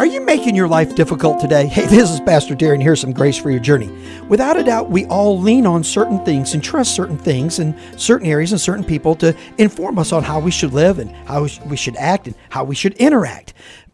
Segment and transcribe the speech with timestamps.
[0.00, 1.66] Are you making your life difficult today?
[1.66, 2.80] Hey, this is Pastor Darren.
[2.80, 3.90] Here's some grace for your journey.
[4.30, 8.26] Without a doubt, we all lean on certain things and trust certain things and certain
[8.26, 11.76] areas and certain people to inform us on how we should live and how we
[11.76, 13.52] should act and how we should interact.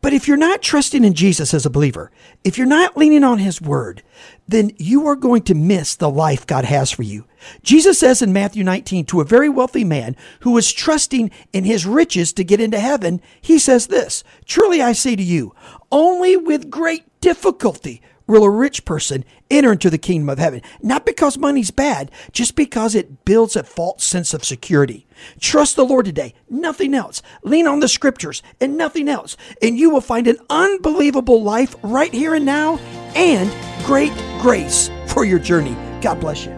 [0.00, 2.12] But if you're not trusting in Jesus as a believer,
[2.44, 4.04] if you're not leaning on his word,
[4.46, 7.24] then you are going to miss the life God has for you.
[7.62, 11.86] Jesus says in Matthew 19 to a very wealthy man who was trusting in his
[11.86, 15.54] riches to get into heaven, he says this Truly I say to you,
[15.90, 20.60] only with great difficulty will a rich person enter into the kingdom of heaven.
[20.82, 25.06] Not because money's bad, just because it builds a false sense of security.
[25.40, 27.22] Trust the Lord today, nothing else.
[27.42, 29.36] Lean on the scriptures and nothing else.
[29.62, 32.76] And you will find an unbelievable life right here and now
[33.16, 33.50] and
[33.84, 35.76] great grace for your journey.
[36.02, 36.57] God bless you.